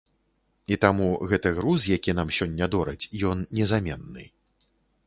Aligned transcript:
І 0.75 0.77
таму 0.85 1.09
гэты 1.33 1.51
груз, 1.59 1.85
які 1.97 2.17
нам 2.21 2.33
сёння 2.39 2.65
дораць, 2.79 3.01
ён 3.35 3.47
незаменны. 3.61 4.29